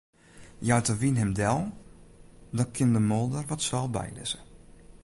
Jout 0.67 0.85
de 0.89 0.95
wyn 1.01 1.19
him 1.21 1.31
del, 1.39 1.61
dan 2.55 2.69
kin 2.75 2.89
de 2.95 3.01
moolder 3.09 3.45
wat 3.51 3.63
seil 3.67 3.89
bylizze. 3.95 4.39